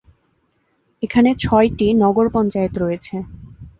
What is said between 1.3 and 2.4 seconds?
ছয়টি নগর